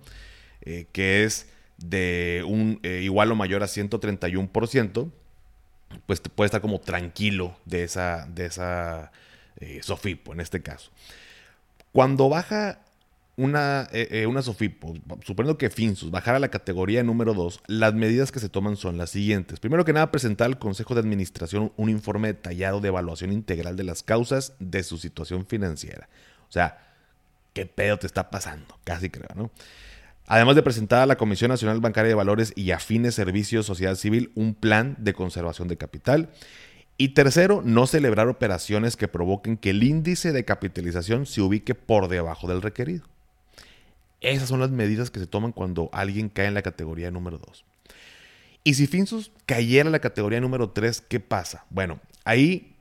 eh, 0.62 0.86
que 0.92 1.24
es 1.24 1.48
de 1.78 2.42
un 2.46 2.80
eh, 2.82 3.02
igual 3.02 3.30
o 3.30 3.34
mayor 3.34 3.62
a 3.62 3.66
131%, 3.66 5.10
pues 6.06 6.20
puede 6.20 6.46
estar 6.46 6.60
como 6.60 6.80
tranquilo 6.80 7.56
de 7.66 7.84
esa, 7.84 8.26
de 8.26 8.46
esa 8.46 9.12
eh, 9.60 9.80
Sofipo 9.82 10.32
en 10.32 10.40
este 10.40 10.62
caso. 10.62 10.90
Cuando 11.92 12.28
baja 12.28 12.80
una, 13.36 13.88
eh, 13.92 14.08
eh, 14.10 14.26
una 14.26 14.42
Sofipo, 14.42 14.94
suponiendo 15.24 15.58
que 15.58 15.70
Finsus 15.70 16.10
bajara 16.10 16.38
a 16.38 16.40
la 16.40 16.48
categoría 16.48 17.02
número 17.02 17.34
2, 17.34 17.62
las 17.66 17.94
medidas 17.94 18.32
que 18.32 18.40
se 18.40 18.48
toman 18.48 18.76
son 18.76 18.96
las 18.96 19.10
siguientes. 19.10 19.60
Primero 19.60 19.84
que 19.84 19.92
nada, 19.92 20.10
presentar 20.10 20.46
al 20.46 20.58
Consejo 20.58 20.94
de 20.94 21.00
Administración 21.00 21.72
un 21.76 21.90
informe 21.90 22.28
detallado 22.28 22.80
de 22.80 22.88
evaluación 22.88 23.32
integral 23.32 23.76
de 23.76 23.84
las 23.84 24.02
causas 24.02 24.54
de 24.58 24.82
su 24.82 24.98
situación 24.98 25.46
financiera. 25.46 26.08
O 26.48 26.52
sea, 26.52 26.78
¿qué 27.52 27.66
pedo 27.66 27.98
te 27.98 28.06
está 28.06 28.30
pasando? 28.30 28.78
Casi 28.84 29.10
creo, 29.10 29.28
¿no? 29.34 29.50
Además 30.28 30.56
de 30.56 30.62
presentar 30.62 31.02
a 31.02 31.06
la 31.06 31.16
Comisión 31.16 31.50
Nacional 31.50 31.80
Bancaria 31.80 32.08
de 32.08 32.14
Valores 32.14 32.52
y 32.56 32.72
afines 32.72 33.14
servicios 33.14 33.66
sociedad 33.66 33.94
civil 33.94 34.32
un 34.34 34.54
plan 34.54 34.96
de 34.98 35.12
conservación 35.12 35.68
de 35.68 35.76
capital. 35.76 36.30
Y 36.98 37.08
tercero, 37.08 37.62
no 37.64 37.86
celebrar 37.86 38.28
operaciones 38.28 38.96
que 38.96 39.08
provoquen 39.08 39.58
que 39.58 39.70
el 39.70 39.82
índice 39.82 40.32
de 40.32 40.44
capitalización 40.44 41.26
se 41.26 41.42
ubique 41.42 41.74
por 41.74 42.08
debajo 42.08 42.48
del 42.48 42.62
requerido. 42.62 43.06
Esas 44.22 44.48
son 44.48 44.60
las 44.60 44.70
medidas 44.70 45.10
que 45.10 45.20
se 45.20 45.26
toman 45.26 45.52
cuando 45.52 45.90
alguien 45.92 46.30
cae 46.30 46.46
en 46.46 46.54
la 46.54 46.62
categoría 46.62 47.10
número 47.10 47.38
2. 47.38 47.64
Y 48.64 48.74
si 48.74 48.86
Finsus 48.86 49.30
cayera 49.44 49.88
en 49.88 49.92
la 49.92 50.00
categoría 50.00 50.40
número 50.40 50.70
3, 50.70 51.02
¿qué 51.02 51.20
pasa? 51.20 51.66
Bueno, 51.68 52.00
ahí, 52.24 52.74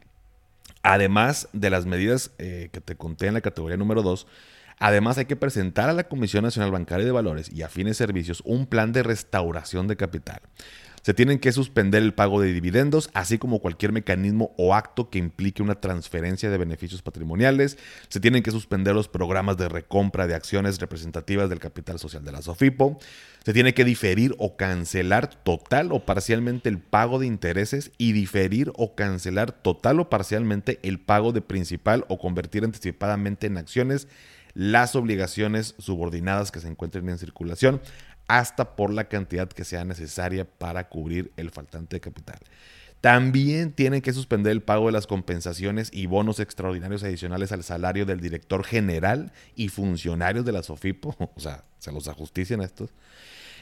además 0.82 1.50
de 1.52 1.70
las 1.70 1.86
medidas 1.86 2.32
eh, 2.38 2.70
que 2.72 2.80
te 2.80 2.96
conté 2.96 3.28
en 3.28 3.34
la 3.34 3.42
categoría 3.42 3.78
número 3.78 4.02
2, 4.02 4.26
Además, 4.80 5.18
hay 5.18 5.26
que 5.26 5.36
presentar 5.36 5.90
a 5.90 5.94
la 5.94 6.08
Comisión 6.08 6.44
Nacional 6.44 6.72
Bancaria 6.72 7.06
de 7.06 7.12
Valores 7.12 7.52
y 7.52 7.62
a 7.62 7.70
fines 7.70 7.98
servicios 7.98 8.42
un 8.46 8.66
plan 8.66 8.92
de 8.92 9.04
restauración 9.04 9.88
de 9.88 9.96
capital. 9.96 10.42
Se 11.06 11.14
tienen 11.14 11.38
que 11.38 11.52
suspender 11.52 12.02
el 12.02 12.16
pago 12.16 12.42
de 12.42 12.52
dividendos, 12.52 13.12
así 13.14 13.38
como 13.38 13.60
cualquier 13.60 13.92
mecanismo 13.92 14.56
o 14.58 14.74
acto 14.74 15.12
que 15.12 15.20
implique 15.20 15.62
una 15.62 15.76
transferencia 15.76 16.50
de 16.50 16.58
beneficios 16.58 17.04
patrimoniales. 17.04 17.78
Se 18.08 18.20
tienen 18.20 18.42
que 18.42 18.50
suspender 18.50 18.96
los 18.96 19.08
programas 19.08 19.56
de 19.58 19.70
recompra 19.70 20.26
de 20.26 20.34
acciones 20.34 20.80
representativas 20.80 21.48
del 21.48 21.60
capital 21.60 22.00
social 22.00 22.26
de 22.26 22.32
la 22.32 22.42
SOFIPO. 22.42 22.98
Se 23.46 23.54
tiene 23.54 23.76
que 23.76 23.86
diferir 23.86 24.34
o 24.40 24.58
cancelar 24.58 25.28
total 25.44 25.92
o 25.92 26.04
parcialmente 26.04 26.70
el 26.70 26.80
pago 26.80 27.20
de 27.20 27.28
intereses 27.28 27.92
y 28.00 28.14
diferir 28.14 28.72
o 28.76 28.96
cancelar 28.96 29.52
total 29.52 30.00
o 30.00 30.10
parcialmente 30.10 30.80
el 30.82 31.00
pago 31.00 31.34
de 31.34 31.42
principal 31.42 32.06
o 32.08 32.18
convertir 32.18 32.64
anticipadamente 32.64 33.46
en 33.46 33.60
acciones 33.60 34.08
las 34.56 34.96
obligaciones 34.96 35.76
subordinadas 35.78 36.50
que 36.50 36.62
se 36.62 36.70
encuentren 36.70 37.10
en 37.10 37.18
circulación 37.20 37.82
hasta 38.28 38.76
por 38.76 38.94
la 38.94 39.08
cantidad 39.08 39.48
que 39.48 39.64
sea 39.64 39.86
necesaria 39.86 40.46
para 40.46 40.90
cubrir 40.90 41.32
el 41.38 41.52
faltante 41.52 41.98
de 41.98 42.02
capital. 42.02 42.40
También 43.02 43.72
tienen 43.72 44.02
que 44.02 44.14
suspender 44.14 44.52
el 44.52 44.64
pago 44.64 44.88
de 44.88 44.92
las 44.92 45.06
compensaciones 45.06 45.90
y 45.94 46.08
bonos 46.08 46.40
extraordinarios 46.40 47.04
adicionales 47.04 47.52
al 47.52 47.64
salario 47.64 48.06
del 48.06 48.20
director 48.20 48.64
general 48.64 49.32
y 49.56 49.70
funcionarios 49.70 50.44
de 50.44 50.52
la 50.52 50.64
SOFIPO, 50.64 51.16
o 51.36 51.40
sea, 51.40 51.66
se 51.78 51.92
los 51.92 52.08
ajustician 52.08 52.62
estos. 52.62 52.90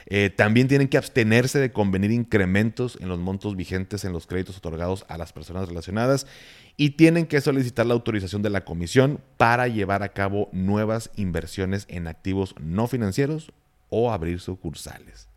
Eh, 0.06 0.30
también 0.30 0.68
tienen 0.68 0.88
que 0.88 0.98
abstenerse 0.98 1.60
de 1.60 1.72
convenir 1.72 2.12
incrementos 2.12 2.98
en 3.02 3.08
los 3.08 3.20
montos 3.20 3.56
vigentes 3.56 4.04
en 4.04 4.12
los 4.12 4.28
créditos 4.28 4.58
otorgados 4.58 5.06
a 5.08 5.18
las 5.18 5.32
personas 5.32 5.68
relacionadas 5.68 6.28
y 6.76 6.92
tienen 6.92 7.26
que 7.26 7.40
solicitar 7.40 7.86
la 7.86 7.94
autorización 7.94 8.42
de 8.42 8.50
la 8.50 8.66
comisión 8.66 9.22
para 9.38 9.68
llevar 9.68 10.04
a 10.04 10.10
cabo 10.10 10.50
nuevas 10.52 11.10
inversiones 11.16 11.86
en 11.90 12.08
activos 12.08 12.56
no 12.60 12.88
financieros 12.88 13.54
o 13.94 14.12
abrir 14.12 14.40
sucursales. 14.40 15.28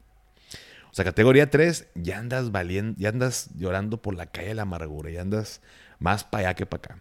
O 0.90 0.94
sea, 0.96 1.04
categoría 1.04 1.50
3, 1.50 1.88
ya 1.94 2.18
andas 2.18 2.50
valiendo, 2.52 2.98
ya 2.98 3.10
andas 3.10 3.50
llorando 3.54 4.00
por 4.00 4.14
la 4.14 4.26
calle 4.26 4.48
de 4.48 4.54
la 4.54 4.62
amargura, 4.62 5.10
ya 5.10 5.20
andas 5.20 5.60
más 5.98 6.24
para 6.24 6.48
allá 6.48 6.54
que 6.54 6.64
para 6.64 6.94
acá. 6.94 6.98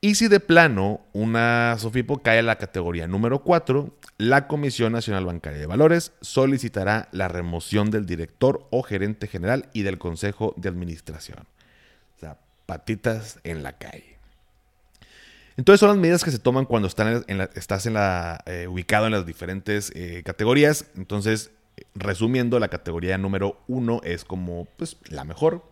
Y 0.00 0.16
si 0.16 0.26
de 0.26 0.40
plano 0.40 1.00
una 1.12 1.76
Sofipo 1.78 2.22
cae 2.22 2.40
a 2.40 2.42
la 2.42 2.56
categoría 2.56 3.06
número 3.06 3.44
4, 3.44 3.96
la 4.18 4.48
Comisión 4.48 4.92
Nacional 4.92 5.26
Bancaria 5.26 5.60
de 5.60 5.66
Valores 5.66 6.12
solicitará 6.20 7.08
la 7.12 7.28
remoción 7.28 7.92
del 7.92 8.04
director 8.04 8.66
o 8.70 8.82
gerente 8.82 9.28
general 9.28 9.68
y 9.72 9.82
del 9.82 9.98
Consejo 9.98 10.54
de 10.56 10.68
Administración 10.68 11.46
patitas 12.66 13.38
en 13.44 13.62
la 13.62 13.76
calle. 13.76 14.11
Entonces 15.56 15.80
son 15.80 15.90
las 15.90 15.98
medidas 15.98 16.24
que 16.24 16.30
se 16.30 16.38
toman 16.38 16.64
cuando 16.64 16.88
están 16.88 17.24
en 17.26 17.40
estás 17.54 17.86
en 17.86 17.94
la, 17.94 18.42
eh, 18.46 18.66
ubicado 18.68 19.06
en 19.06 19.12
las 19.12 19.26
diferentes 19.26 19.92
eh, 19.94 20.22
categorías. 20.24 20.86
Entonces, 20.96 21.50
resumiendo, 21.94 22.58
la 22.58 22.68
categoría 22.68 23.18
número 23.18 23.60
uno 23.68 24.00
es 24.04 24.24
como 24.24 24.66
pues, 24.76 24.96
la 25.08 25.24
mejor. 25.24 25.62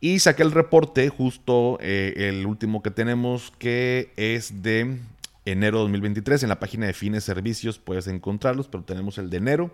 Y 0.00 0.18
saqué 0.18 0.42
el 0.42 0.50
reporte, 0.50 1.08
justo 1.10 1.78
eh, 1.80 2.14
el 2.16 2.46
último 2.46 2.82
que 2.82 2.90
tenemos, 2.90 3.52
que 3.58 4.12
es 4.16 4.62
de 4.62 4.98
enero 5.44 5.80
2023. 5.80 6.42
En 6.42 6.48
la 6.48 6.58
página 6.58 6.86
de 6.86 6.92
fines 6.92 7.22
servicios 7.22 7.78
puedes 7.78 8.06
encontrarlos, 8.06 8.66
pero 8.68 8.82
tenemos 8.82 9.18
el 9.18 9.30
de 9.30 9.36
enero 9.36 9.70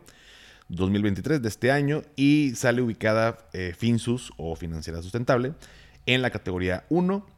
2023 0.68 1.40
de 1.40 1.48
este 1.48 1.70
año 1.70 2.02
y 2.14 2.52
sale 2.56 2.82
ubicada 2.82 3.38
Finsus 3.78 4.32
o 4.36 4.54
Financiera 4.54 5.00
Sustentable 5.00 5.54
en 6.04 6.20
la 6.20 6.28
categoría 6.28 6.84
1 6.90 7.37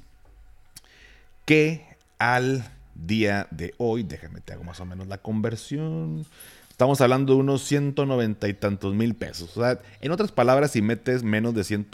que 1.46 1.86
al 2.18 2.64
día 2.96 3.48
de 3.52 3.74
hoy, 3.78 4.04
déjame 4.04 4.42
te 4.42 4.54
hago 4.54 4.64
más 4.64 4.80
o 4.80 4.86
menos 4.86 5.08
la 5.08 5.20
conversión. 5.20 6.26
Estamos 6.70 7.02
hablando 7.02 7.34
de 7.34 7.40
unos 7.40 7.64
190 7.64 8.48
y 8.48 8.54
tantos 8.54 8.96
mil 8.96 9.14
pesos. 9.16 9.56
O 9.58 9.62
sea, 9.62 9.80
en 10.02 10.12
otras 10.12 10.32
palabras, 10.32 10.72
si 10.72 10.82
metes 10.82 11.24
menos 11.24 11.54
de 11.54 11.64
100, 11.64 11.88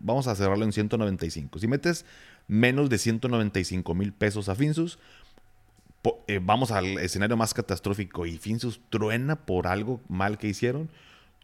vamos 0.00 0.26
a 0.28 0.34
cerrarlo 0.34 0.64
en 0.64 0.72
195. 0.72 1.58
Si 1.58 1.66
metes 1.66 2.04
menos 2.48 2.90
de 2.90 2.98
195 2.98 3.94
mil 3.94 4.12
pesos 4.12 4.48
a 4.48 4.54
Finsus, 4.54 4.98
eh, 6.26 6.40
vamos 6.42 6.70
al 6.70 6.98
escenario 6.98 7.36
más 7.36 7.54
catastrófico 7.54 8.26
y 8.26 8.38
Finsus 8.38 8.80
truena 8.90 9.36
por 9.36 9.66
algo 9.66 10.00
mal 10.08 10.38
que 10.38 10.48
hicieron, 10.48 10.90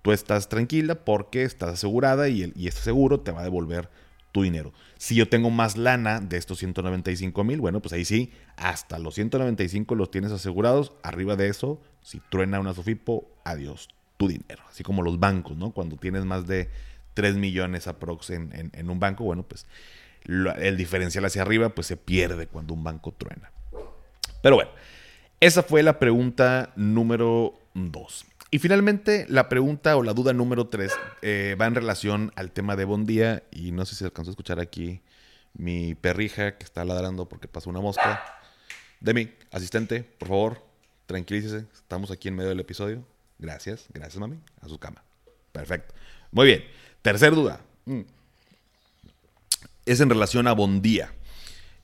tú 0.03 0.13
estás 0.13 0.49
tranquila 0.49 0.97
porque 1.05 1.45
estás 1.45 1.75
asegurada 1.75 2.29
y, 2.29 2.43
el, 2.43 2.53
y 2.57 2.69
este 2.69 2.81
seguro 2.81 3.21
te 3.21 3.33
va 3.33 3.41
a 3.41 3.45
devolver 3.45 3.89
tu 4.35 4.43
dinero. 4.43 4.73
Si 4.99 5.15
yo 5.15 5.29
tengo 5.29 5.49
más 5.49 5.77
lana 5.77 6.21
de 6.21 6.39
estos 6.39 6.59
195 6.59 7.45
mil, 7.45 7.61
bueno, 7.61 7.81
pues 7.81 7.93
ahí 7.93 8.05
sí, 8.05 8.33
hasta 8.57 8.99
los 8.99 9.15
195 9.15 9.95
los 9.95 10.11
tienes 10.11 10.33
asegurados. 10.33 10.93
Arriba 11.05 11.37
de 11.37 11.49
eso, 11.49 11.81
si 12.03 12.21
truena 12.31 12.59
una 12.59 12.75
Sofipo, 12.75 13.31
adiós 13.45 13.89
tu 14.17 14.27
dinero. 14.27 14.63
Así 14.69 14.83
como 14.83 15.03
los 15.03 15.21
bancos, 15.21 15.57
¿no? 15.57 15.71
Cuando 15.71 15.97
tienes 15.97 16.25
más 16.25 16.49
de 16.49 16.69
3 17.15 17.37
millones 17.37 17.87
aprox 17.87 18.31
en, 18.31 18.71
en, 18.73 18.91
un 18.91 18.99
banco, 18.99 19.23
bueno, 19.23 19.45
pues 19.45 19.67
el 20.27 20.77
diferencial 20.77 21.25
hacia 21.25 21.43
arriba, 21.43 21.71
pues 21.71 21.87
se 21.87 21.97
pierde 21.97 22.47
cuando 22.47 22.75
un 22.75 22.85
banco 22.85 23.13
truena. 23.13 23.51
Pero 24.43 24.57
bueno, 24.57 24.71
esa 25.41 25.63
fue 25.63 25.83
la 25.83 25.99
pregunta 25.99 26.73
número 26.77 27.55
2. 27.75 28.27
Y 28.55 28.61
finalmente, 28.61 29.27
la 29.29 29.49
pregunta 29.49 29.97
o 29.97 30.05
la 30.05 30.13
duda 30.13 30.33
número 30.33 30.69
tres 30.69 30.93
eh, 31.23 31.57
va 31.61 31.67
en 31.67 31.75
relación 31.75 32.33
al 32.37 32.53
tema 32.53 32.77
de 32.77 32.85
Bondía. 32.85 33.43
Y 33.51 33.73
no 33.73 33.85
sé 33.85 33.97
si 33.97 34.05
alcanzó 34.05 34.31
a 34.31 34.33
escuchar 34.33 34.61
aquí 34.61 35.03
mi 35.55 35.97
perrija 35.97 36.57
que 36.57 36.63
está 36.65 36.85
ladrando 36.85 37.29
porque 37.29 37.49
pasó 37.49 37.69
una 37.69 37.81
mosca. 37.81 38.23
Demi, 39.01 39.29
asistente, 39.51 40.05
por 40.05 40.29
favor, 40.29 40.63
tranquilícese. 41.07 41.67
Estamos 41.75 42.13
aquí 42.13 42.29
en 42.29 42.37
medio 42.37 42.51
del 42.51 42.61
episodio. 42.61 43.05
Gracias, 43.41 43.87
gracias, 43.93 44.21
mami. 44.21 44.39
A 44.61 44.69
su 44.69 44.79
cama. 44.79 45.03
Perfecto. 45.51 45.93
Muy 46.31 46.47
bien. 46.47 46.65
Tercer 47.03 47.35
duda. 47.35 47.61
Mm. 47.87 48.03
Es 49.87 50.01
en 50.01 50.11
relación 50.11 50.47
a 50.47 50.53
Bondía. 50.53 51.13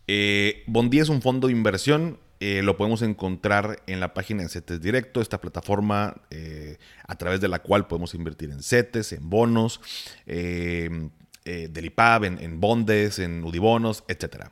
Eh, 0.07 0.64
Bondía 0.66 1.02
es 1.02 1.09
un 1.09 1.23
fondo 1.23 1.47
de 1.47 1.52
inversión 1.52 2.19
eh, 2.42 2.62
lo 2.62 2.78
podemos 2.78 3.02
encontrar 3.02 3.83
en 3.87 4.00
la 4.00 4.14
página 4.14 4.42
de 4.42 4.49
CETES 4.49 4.80
Directo, 4.80 5.21
esta 5.21 5.42
plataforma 5.42 6.23
eh, 6.30 6.78
a 7.07 7.14
través 7.16 7.42
de 7.42 7.49
la 7.49 7.59
cual 7.59 7.87
podemos 7.87 8.14
invertir 8.14 8.50
en 8.50 8.62
CETES, 8.62 9.12
en 9.12 9.28
bonos. 9.28 9.80
Del 10.25 11.85
IPAB, 11.85 12.25
en, 12.25 12.61
bondes, 12.61 13.19
en 13.19 13.42
Udibonos, 13.42 14.04
etc. 14.07 14.47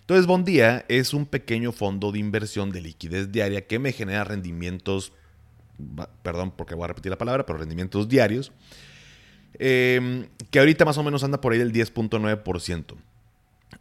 Entonces, 0.00 0.26
Bondía 0.26 0.84
es 0.88 1.14
un 1.14 1.24
pequeño 1.24 1.72
fondo 1.72 2.12
de 2.12 2.18
inversión 2.18 2.70
de 2.70 2.82
liquidez 2.82 3.32
diaria 3.32 3.66
que 3.66 3.78
me 3.78 3.92
genera 3.92 4.24
rendimientos, 4.24 5.12
perdón 6.22 6.50
porque 6.50 6.74
voy 6.74 6.84
a 6.84 6.88
repetir 6.88 7.10
la 7.10 7.16
palabra, 7.16 7.46
pero 7.46 7.58
rendimientos 7.58 8.08
diarios, 8.08 8.52
em, 9.58 10.26
que 10.50 10.58
ahorita 10.58 10.84
más 10.84 10.98
o 10.98 11.02
menos 11.02 11.24
anda 11.24 11.40
por 11.40 11.52
ahí 11.52 11.58
del 11.58 11.72
10.9%. 11.72 12.96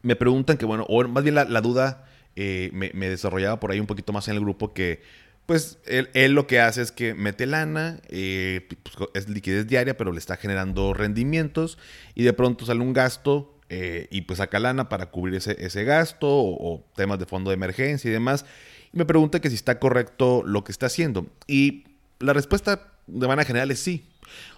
Me 0.02 0.16
preguntan 0.16 0.58
que, 0.58 0.66
bueno, 0.66 0.86
o 0.90 1.04
más 1.08 1.24
bien 1.24 1.36
la, 1.36 1.62
duda 1.62 2.06
eh, 2.36 2.70
me, 2.74 3.10
desarrollaba 3.10 3.60
por 3.60 3.72
ahí 3.72 3.80
un 3.80 3.88
poquito 3.88 4.14
más 4.14 4.28
en 4.28 4.36
el 4.36 4.42
grupo 4.42 4.74
que 4.74 5.02
pues 5.46 5.80
él, 5.86 6.32
lo 6.32 6.48
que 6.48 6.62
hace 6.62 6.82
es 6.82 6.92
que 6.94 7.14
mete 7.14 7.46
lana, 7.46 8.00
eh, 8.08 8.70
pues, 8.84 9.10
es 9.14 9.28
liquidez 9.28 9.68
diaria, 9.68 9.98
pero 9.98 10.14
le 10.14 10.20
está 10.20 10.38
generando 10.38 10.94
rendimientos 10.94 11.78
y 12.16 12.24
de 12.24 12.32
pronto 12.32 12.66
sale 12.66 12.80
un 12.80 12.94
gasto 12.94 13.60
eh, 13.74 14.08
y 14.12 14.22
pues 14.22 14.38
saca 14.38 14.60
lana 14.60 14.90
para 14.90 15.08
cubrir 15.08 15.36
ese, 15.36 15.84
gasto 15.86 16.28
o, 16.30 16.86
temas 16.96 17.20
de 17.20 17.26
fondo 17.26 17.52
de 17.52 17.56
emergencia 17.56 18.10
y 18.10 18.12
demás. 18.12 18.46
Y 18.94 18.98
me 18.98 19.06
pregunta 19.06 19.40
que 19.40 19.50
si 19.50 19.56
está 19.56 19.80
correcto 19.80 20.44
lo 20.46 20.64
que 20.64 20.72
está 20.72 20.88
haciendo. 20.88 21.28
Y 21.48 21.86
la 22.20 22.34
respuesta 22.34 22.92
de 23.08 23.28
manera 23.28 23.46
general 23.46 23.72
es 23.72 23.80
sí. 23.80 24.06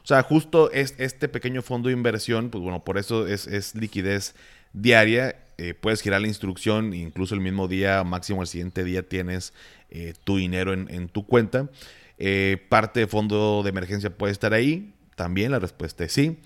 O 0.04 0.08
sea, 0.08 0.22
justo 0.24 0.72
es 0.72 0.96
este 0.98 1.28
pequeño 1.28 1.62
fondo 1.62 1.90
de 1.90 1.94
inversión, 1.94 2.50
pues 2.50 2.62
bueno, 2.64 2.84
por 2.84 2.98
eso 2.98 3.28
es, 3.28 3.48
es 3.48 3.76
liquidez 3.76 4.36
diaria. 4.74 5.36
Eh, 5.58 5.74
puedes 5.74 6.02
girar 6.02 6.22
la 6.22 6.28
instrucción, 6.28 6.94
incluso 6.94 7.36
el 7.36 7.42
mismo 7.42 7.68
día, 7.68 8.04
máximo 8.04 8.42
el 8.42 8.48
siguiente 8.48 8.84
día 8.84 9.08
tienes 9.08 9.54
eh, 9.92 10.14
tu 10.24 10.38
dinero 10.38 10.74
en, 10.74 11.08
tu 11.10 11.26
cuenta. 11.26 11.70
Eh, 12.18 12.66
parte 12.70 13.02
de 13.02 13.08
fondo 13.08 13.62
de 13.64 13.70
emergencia 13.70 14.10
puede 14.10 14.32
estar 14.32 14.54
ahí. 14.54 14.94
También 15.16 15.52
la 15.52 15.60
respuesta 15.60 16.04
es 16.04 16.12
sí. 16.12 16.40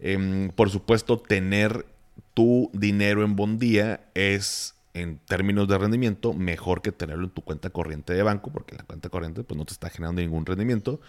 Em, 0.00 0.50
por 0.50 0.70
supuesto, 0.70 1.18
tener 1.18 1.86
tu 2.32 2.70
dinero 2.72 3.24
en 3.24 3.36
Bondía 3.36 4.00
es, 4.14 4.73
en 4.94 5.18
términos 5.18 5.66
de 5.68 5.76
rendimiento, 5.76 6.32
mejor 6.32 6.80
que 6.80 6.92
tenerlo 6.92 7.24
en 7.24 7.30
tu 7.30 7.42
cuenta 7.42 7.70
corriente 7.70 8.14
de 8.14 8.22
banco, 8.22 8.52
porque 8.52 8.76
la 8.76 8.84
cuenta 8.84 9.08
corriente 9.08 9.42
pues, 9.42 9.58
no 9.58 9.64
te 9.64 9.72
está 9.72 9.90
generando 9.90 10.22
ningún 10.22 10.46
rendimiento. 10.46 11.00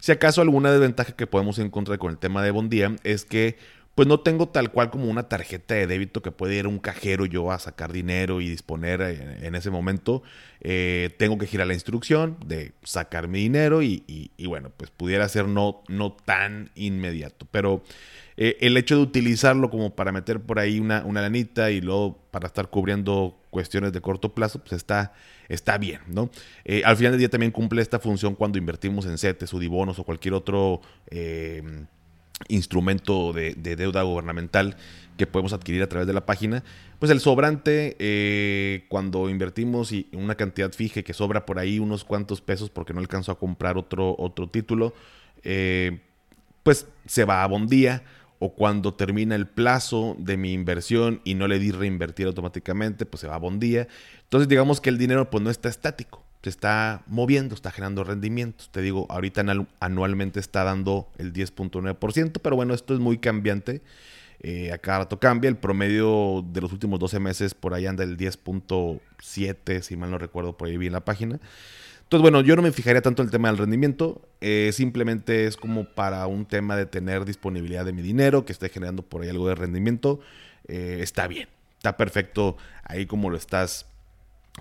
Si 0.00 0.12
acaso 0.12 0.42
alguna 0.42 0.72
desventaja 0.72 1.12
que 1.12 1.26
podemos 1.26 1.58
encontrar 1.58 1.98
con 1.98 2.10
el 2.10 2.18
tema 2.18 2.42
de 2.42 2.50
Bondía 2.50 2.96
es 3.04 3.24
que 3.24 3.56
pues 3.98 4.06
no 4.06 4.20
tengo 4.20 4.46
tal 4.46 4.70
cual 4.70 4.90
como 4.90 5.06
una 5.06 5.24
tarjeta 5.24 5.74
de 5.74 5.88
débito 5.88 6.22
que 6.22 6.30
puede 6.30 6.54
ir 6.54 6.66
a 6.66 6.68
un 6.68 6.78
cajero 6.78 7.26
yo 7.26 7.50
a 7.50 7.58
sacar 7.58 7.92
dinero 7.92 8.40
y 8.40 8.48
disponer 8.48 9.00
en, 9.00 9.56
ese 9.56 9.70
momento. 9.70 10.22
Eh, 10.60 11.10
tengo 11.18 11.36
que 11.36 11.48
girar 11.48 11.66
la 11.66 11.74
instrucción 11.74 12.36
de 12.46 12.74
sacar 12.84 13.26
mi 13.26 13.40
dinero 13.40 13.82
y, 13.82 14.30
bueno, 14.46 14.70
pues 14.76 14.92
pudiera 14.92 15.28
ser 15.28 15.48
no, 15.48 15.82
no 15.88 16.12
tan 16.12 16.70
inmediato. 16.76 17.48
Pero 17.50 17.82
eh, 18.36 18.56
el 18.60 18.76
hecho 18.76 18.94
de 18.94 19.02
utilizarlo 19.02 19.68
como 19.68 19.96
para 19.96 20.12
meter 20.12 20.38
por 20.38 20.60
ahí 20.60 20.78
una, 20.78 21.04
una 21.04 21.20
lanita 21.20 21.72
y 21.72 21.80
luego 21.80 22.18
para 22.30 22.46
estar 22.46 22.70
cubriendo 22.70 23.36
cuestiones 23.50 23.92
de 23.92 24.00
corto 24.00 24.32
plazo, 24.32 24.60
pues 24.60 24.74
está, 24.74 25.12
está 25.48 25.76
bien, 25.76 26.02
¿no? 26.06 26.30
Eh, 26.64 26.82
al 26.84 26.96
final 26.96 27.10
del 27.10 27.18
día 27.18 27.30
también 27.30 27.50
cumple 27.50 27.82
esta 27.82 27.98
función 27.98 28.36
cuando 28.36 28.58
invertimos 28.58 29.06
en 29.06 29.18
CETES, 29.18 29.52
UDIBONOS 29.54 29.98
o 29.98 30.04
cualquier 30.04 30.34
otro 30.34 30.82
instrumento 32.48 33.32
de, 33.32 33.54
deuda 33.54 34.02
gubernamental 34.02 34.76
que 35.16 35.26
podemos 35.26 35.52
adquirir 35.52 35.82
a 35.82 35.88
través 35.88 36.06
de 36.06 36.12
la 36.12 36.26
página, 36.26 36.62
pues 37.00 37.10
el 37.10 37.20
sobrante, 37.20 37.96
eh, 37.98 38.84
cuando 38.88 39.28
invertimos 39.28 39.90
y 39.90 40.08
una 40.12 40.36
cantidad 40.36 40.72
fija 40.72 41.02
que 41.02 41.12
sobra 41.12 41.44
por 41.44 41.58
ahí 41.58 41.78
unos 41.80 42.04
cuantos 42.04 42.40
pesos 42.40 42.70
porque 42.70 42.94
no 42.94 43.00
alcanzo 43.00 43.32
a 43.32 43.38
comprar 43.38 43.76
otro, 43.76 44.14
otro 44.18 44.48
título, 44.48 44.94
eh, 45.42 46.00
pues 46.62 46.86
se 47.06 47.24
va 47.24 47.42
a 47.42 47.46
Bondía 47.46 48.04
o 48.38 48.54
cuando 48.54 48.94
termina 48.94 49.34
el 49.34 49.48
plazo 49.48 50.14
de 50.18 50.36
mi 50.36 50.52
inversión 50.52 51.20
y 51.24 51.34
no 51.34 51.48
le 51.48 51.58
di 51.58 51.72
reinvertir 51.72 52.28
automáticamente, 52.28 53.04
pues 53.04 53.20
se 53.20 53.26
va 53.26 53.34
a 53.34 53.38
Bondía. 53.38 53.88
Entonces 54.22 54.48
digamos 54.48 54.80
que 54.80 54.90
el 54.90 54.98
dinero 54.98 55.28
pues 55.30 55.42
no 55.42 55.50
está 55.50 55.68
estático 55.68 56.27
se 56.42 56.50
está 56.50 57.02
moviendo, 57.06 57.54
está 57.54 57.70
generando 57.70 58.04
rendimientos. 58.04 58.70
Te 58.70 58.80
digo, 58.80 59.06
ahorita 59.08 59.44
anualmente 59.80 60.38
está 60.40 60.64
dando 60.64 61.08
el 61.18 61.32
10.9%, 61.32 62.40
pero 62.42 62.56
bueno, 62.56 62.74
esto 62.74 62.94
es 62.94 63.00
muy 63.00 63.18
cambiante. 63.18 63.82
Eh, 64.40 64.70
a 64.70 64.78
cada 64.78 64.98
rato 64.98 65.18
cambia. 65.18 65.48
El 65.48 65.56
promedio 65.56 66.44
de 66.52 66.60
los 66.60 66.72
últimos 66.72 67.00
12 67.00 67.18
meses 67.18 67.54
por 67.54 67.74
ahí 67.74 67.86
anda 67.86 68.04
el 68.04 68.16
10.7, 68.16 69.82
si 69.82 69.96
mal 69.96 70.10
no 70.10 70.18
recuerdo, 70.18 70.56
por 70.56 70.68
ahí 70.68 70.76
vi 70.76 70.86
en 70.86 70.92
la 70.92 71.04
página. 71.04 71.40
Entonces, 72.02 72.22
bueno, 72.22 72.40
yo 72.40 72.56
no 72.56 72.62
me 72.62 72.72
fijaría 72.72 73.02
tanto 73.02 73.20
en 73.22 73.26
el 73.26 73.32
tema 73.32 73.48
del 73.48 73.58
rendimiento. 73.58 74.22
Eh, 74.40 74.70
simplemente 74.72 75.46
es 75.46 75.56
como 75.56 75.84
para 75.84 76.26
un 76.26 76.46
tema 76.46 76.76
de 76.76 76.86
tener 76.86 77.24
disponibilidad 77.24 77.84
de 77.84 77.92
mi 77.92 78.00
dinero, 78.00 78.44
que 78.44 78.52
esté 78.52 78.68
generando 78.68 79.02
por 79.02 79.22
ahí 79.22 79.28
algo 79.28 79.48
de 79.48 79.56
rendimiento. 79.56 80.20
Eh, 80.68 81.00
está 81.02 81.26
bien, 81.26 81.48
está 81.76 81.96
perfecto 81.96 82.56
ahí 82.84 83.06
como 83.06 83.28
lo 83.28 83.36
estás, 83.36 83.86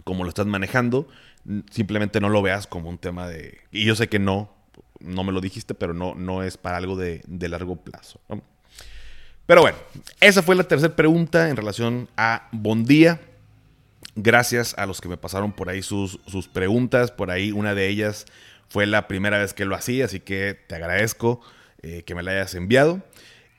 como 0.03 0.23
lo 0.23 0.29
estás 0.29 0.47
manejando 0.47 1.07
simplemente 1.71 2.19
no 2.19 2.29
lo 2.29 2.41
veas 2.41 2.67
como 2.67 2.89
un 2.89 2.97
tema 2.97 3.27
de... 3.27 3.59
Y 3.71 3.85
yo 3.85 3.95
sé 3.95 4.07
que 4.09 4.19
no, 4.19 4.49
no 4.99 5.23
me 5.23 5.31
lo 5.31 5.41
dijiste, 5.41 5.73
pero 5.73 5.93
no, 5.93 6.15
no 6.15 6.43
es 6.43 6.57
para 6.57 6.77
algo 6.77 6.95
de, 6.95 7.23
largo 7.27 7.75
plazo. 7.77 8.19
Pero 9.45 9.61
bueno, 9.61 9.77
esa 10.19 10.41
fue 10.43 10.55
la 10.55 10.63
tercera 10.63 10.95
pregunta 10.95 11.49
en 11.49 11.55
relación 11.55 12.09
a 12.17 12.49
Bondía. 12.51 13.21
Gracias 14.15 14.73
a 14.77 14.85
los 14.85 14.99
que 14.99 15.07
me 15.07 15.17
pasaron 15.17 15.53
por 15.53 15.69
ahí 15.69 15.81
sus, 15.81 16.19
sus 16.27 16.47
preguntas. 16.47 17.11
Por 17.11 17.31
ahí 17.31 17.51
una 17.51 17.73
de 17.75 17.87
ellas 17.87 18.25
fue 18.69 18.85
la 18.85 19.07
primera 19.07 19.37
vez 19.37 19.53
que 19.53 19.65
lo 19.65 19.75
hacía, 19.75 20.05
así 20.05 20.19
que 20.19 20.57
te 20.67 20.75
agradezco 20.75 21.41
eh, 21.81 22.03
que 22.03 22.15
me 22.15 22.23
la 22.23 22.31
hayas 22.31 22.55
enviado. 22.55 23.01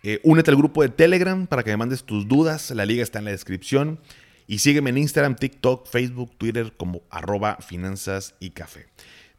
Eh, 0.02 0.20
únete 0.22 0.50
al 0.50 0.56
grupo 0.56 0.82
de 0.82 0.90
Telegram 0.90 1.46
para 1.46 1.62
que 1.62 1.70
me 1.70 1.76
mandes 1.76 2.04
tus 2.04 2.28
dudas. 2.28 2.70
La 2.70 2.84
liga 2.84 3.02
está 3.02 3.18
en 3.18 3.24
la 3.26 3.30
descripción. 3.30 4.00
Y 4.50 4.60
sígueme 4.60 4.88
en 4.88 4.98
Instagram, 4.98 5.36
TikTok, 5.36 5.86
Facebook, 5.86 6.34
Twitter 6.38 6.72
como 6.74 7.02
arroba 7.10 7.58
finanzas 7.58 8.34
y 8.40 8.50
café. 8.50 8.86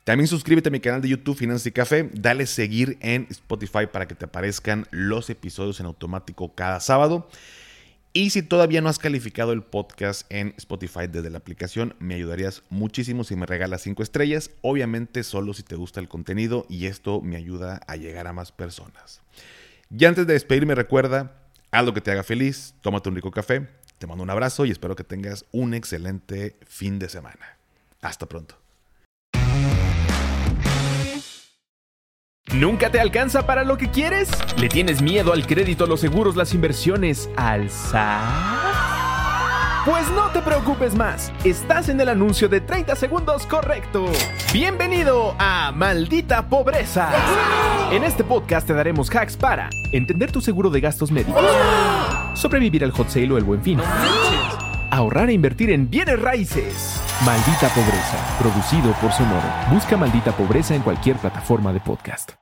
También 0.03 0.27
suscríbete 0.27 0.69
a 0.69 0.71
mi 0.71 0.79
canal 0.79 1.01
de 1.01 1.09
YouTube 1.09 1.35
Finanzas 1.35 1.65
y 1.65 1.71
Café. 1.71 2.09
Dale 2.13 2.45
seguir 2.45 2.97
en 3.01 3.25
Spotify 3.29 3.87
para 3.91 4.07
que 4.07 4.13
te 4.13 4.25
aparezcan 4.25 4.87
los 4.91 5.29
episodios 5.31 5.79
en 5.79 5.87
automático 5.87 6.53
cada 6.53 6.79
sábado. 6.79 7.27
Y 8.13 8.29
si 8.29 8.43
todavía 8.43 8.81
no 8.81 8.89
has 8.89 8.99
calificado 8.99 9.51
el 9.51 9.63
podcast 9.63 10.31
en 10.31 10.53
Spotify 10.57 11.07
desde 11.07 11.31
la 11.31 11.39
aplicación, 11.39 11.95
me 11.99 12.13
ayudarías 12.13 12.61
muchísimo 12.69 13.23
si 13.23 13.35
me 13.35 13.47
regalas 13.47 13.81
5 13.81 14.03
estrellas. 14.03 14.51
Obviamente 14.61 15.23
solo 15.23 15.55
si 15.55 15.63
te 15.63 15.75
gusta 15.75 15.99
el 15.99 16.07
contenido 16.07 16.67
y 16.69 16.85
esto 16.85 17.19
me 17.21 17.35
ayuda 17.35 17.81
a 17.87 17.95
llegar 17.95 18.27
a 18.27 18.33
más 18.33 18.51
personas. 18.51 19.21
Y 19.95 20.05
antes 20.05 20.27
de 20.27 20.33
despedirme 20.33 20.75
recuerda, 20.75 21.35
haz 21.71 21.83
lo 21.83 21.95
que 21.95 22.01
te 22.01 22.11
haga 22.11 22.23
feliz, 22.23 22.75
tómate 22.81 23.09
un 23.09 23.15
rico 23.15 23.31
café 23.31 23.78
te 23.99 24.07
mando 24.07 24.23
un 24.23 24.29
abrazo 24.29 24.65
y 24.65 24.71
espero 24.71 24.95
que 24.95 25.03
tengas 25.03 25.45
un 25.51 25.73
excelente 25.73 26.55
fin 26.65 26.97
de 26.97 27.09
semana. 27.09 27.57
Hasta 28.01 28.25
pronto. 28.25 28.55
¿Nunca 32.53 32.89
te 32.89 32.99
alcanza 32.99 33.45
para 33.45 33.63
lo 33.63 33.77
que 33.77 33.91
quieres? 33.91 34.29
¿Le 34.57 34.69
tienes 34.69 35.03
miedo 35.03 35.33
al 35.33 35.45
crédito, 35.45 35.85
los 35.85 35.99
seguros, 35.99 36.35
las 36.35 36.55
inversiones, 36.55 37.29
al 37.35 37.69
Pues 39.85 40.09
no 40.15 40.31
te 40.33 40.41
preocupes 40.41 40.95
más, 40.95 41.31
estás 41.43 41.89
en 41.89 42.01
el 42.01 42.09
anuncio 42.09 42.49
de 42.49 42.61
30 42.61 42.95
segundos 42.95 43.45
correcto. 43.45 44.07
Bienvenido 44.51 45.35
a 45.37 45.71
Maldita 45.75 46.49
Pobreza. 46.49 47.11
En 47.91 48.03
este 48.03 48.23
podcast 48.23 48.65
te 48.65 48.73
daremos 48.73 49.11
hacks 49.15 49.37
para 49.37 49.69
entender 49.91 50.31
tu 50.31 50.41
seguro 50.41 50.71
de 50.71 50.81
gastos 50.81 51.11
médicos 51.11 51.45
sobrevivir 52.35 52.83
al 52.83 52.91
hot 52.91 53.09
sale 53.09 53.33
o 53.33 53.37
el 53.37 53.43
buen 53.43 53.61
fin, 53.61 53.79
ahorrar 54.91 55.29
e 55.29 55.33
invertir 55.33 55.69
en 55.71 55.89
bienes 55.89 56.19
raíces. 56.19 57.01
Maldita 57.25 57.69
Pobreza, 57.69 58.37
producido 58.39 58.93
por 59.01 59.11
Sonoro. 59.11 59.49
Busca 59.71 59.97
Maldita 59.97 60.31
Pobreza 60.31 60.75
en 60.75 60.81
cualquier 60.81 61.17
plataforma 61.17 61.73
de 61.73 61.79
podcast. 61.79 62.33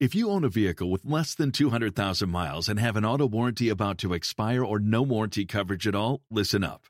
If 0.00 0.14
you 0.14 0.30
own 0.30 0.44
a 0.44 0.48
vehicle 0.48 0.90
with 0.90 1.04
less 1.04 1.34
than 1.34 1.52
200,000 1.52 2.30
miles 2.30 2.70
and 2.70 2.80
have 2.80 2.96
an 2.96 3.04
auto 3.04 3.26
warranty 3.26 3.68
about 3.68 3.98
to 3.98 4.14
expire 4.14 4.64
or 4.64 4.80
no 4.80 5.02
warranty 5.02 5.44
coverage 5.44 5.86
at 5.86 5.94
all, 5.94 6.22
listen 6.30 6.64
up. 6.64 6.89